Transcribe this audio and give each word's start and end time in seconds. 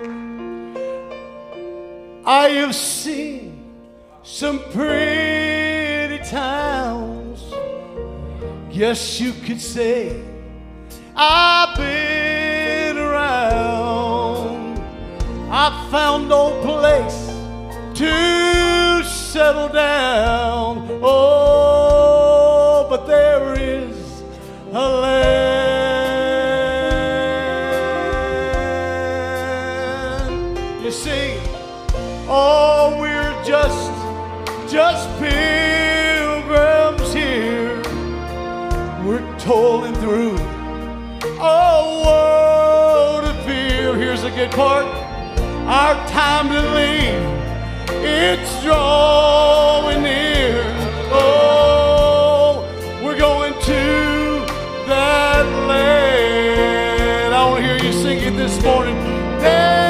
I 0.00 0.04
have 2.54 2.72
seen 2.72 3.74
some 4.22 4.60
pretty 4.70 6.18
towns. 6.30 7.42
Yes, 8.70 9.20
you 9.20 9.32
could 9.32 9.60
say 9.60 10.22
I've 11.16 11.76
been 11.76 12.96
around. 12.96 14.78
I 15.50 15.88
found 15.90 16.28
no 16.28 16.62
place 16.62 17.26
to 17.98 19.02
settle 19.02 19.68
down. 19.68 21.00
Oh, 21.02 21.27
You 30.88 30.94
see, 30.94 31.38
oh, 32.30 32.96
we're 32.98 33.44
just, 33.44 33.92
just 34.72 35.06
pilgrims 35.18 37.12
here. 37.12 37.76
We're 39.04 39.38
tolling 39.38 39.92
through 39.96 40.38
a 41.38 42.04
world 42.06 43.24
of 43.26 43.36
fear. 43.44 43.96
Here's 43.96 44.22
the 44.22 44.30
good 44.30 44.50
part. 44.52 44.86
Our 45.66 45.94
time 46.08 46.48
to 46.48 46.62
leave, 46.78 47.22
it's 48.02 48.62
drawing 48.62 50.02
near. 50.02 50.62
Oh, 51.12 52.64
we're 53.04 53.18
going 53.18 53.52
to 53.52 54.46
that 54.88 55.44
land. 55.68 57.34
I 57.34 57.44
want 57.44 57.62
to 57.62 57.66
hear 57.68 57.76
you 57.76 57.92
sing 57.92 58.20
it 58.20 58.38
this 58.38 58.62
morning. 58.62 58.96
Yeah. 59.42 59.87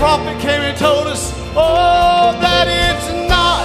Prophet 0.00 0.40
came 0.40 0.62
and 0.62 0.78
told 0.78 1.06
us, 1.06 1.30
oh, 1.54 2.32
that 2.40 2.66
it's 2.66 3.08
not, 3.28 3.62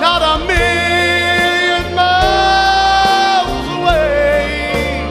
not 0.00 0.22
a 0.32 0.38
million 0.48 1.94
miles 1.94 3.66
away. 3.76 5.04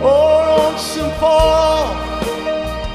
Or 0.00 0.46
on 0.62 0.78
some 0.78 1.10
far 1.18 1.90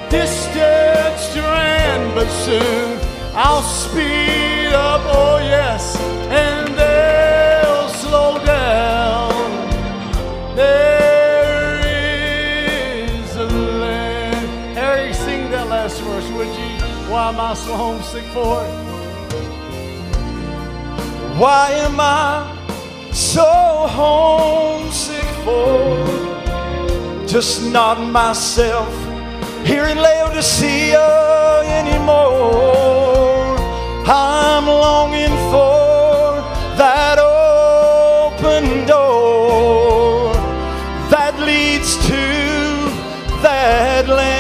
distant 0.10 1.20
strand, 1.20 2.16
but 2.16 2.30
soon 2.46 2.98
I'll 3.36 3.62
speed 3.62 4.72
up, 4.72 5.02
verse, 15.88 16.30
would 16.32 16.48
you? 16.48 16.70
Why 17.10 17.30
am 17.30 17.40
I 17.40 17.54
so 17.54 17.76
homesick 17.76 18.26
for? 18.34 18.64
it? 18.66 18.72
Why 21.40 21.72
am 21.88 22.00
I 22.00 23.12
so 23.14 23.46
homesick 23.88 25.30
for? 25.46 27.26
Just 27.28 27.72
not 27.72 27.98
myself 28.02 28.92
here 29.66 29.86
in 29.86 29.98
Laodicea 29.98 31.08
anymore. 31.80 33.56
I'm 34.06 34.66
longing 34.66 35.36
for 35.52 36.42
that 36.78 37.20
open 37.20 38.86
door 38.86 40.34
that 41.10 41.40
leads 41.40 41.96
to 42.08 42.24
that 43.42 44.08
land. 44.08 44.39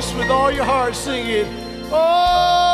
Voice 0.00 0.14
with 0.14 0.30
all 0.30 0.50
your 0.50 0.64
heart 0.64 0.94
sing 0.94 1.26
it. 1.26 1.46
Oh, 1.92 2.69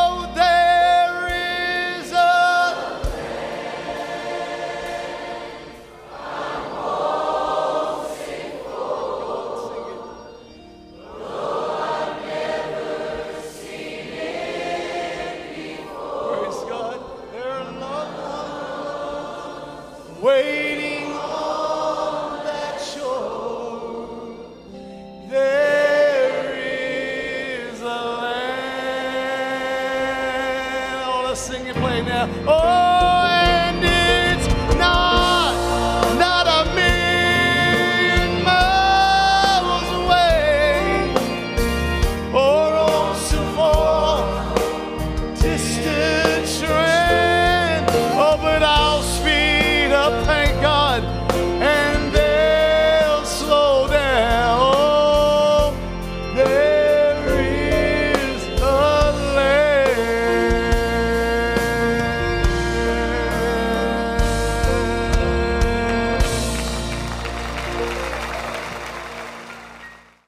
sing 31.37 31.69
and 31.69 31.77
play 31.77 32.03
now. 32.03 32.29
Oh, 32.49 33.16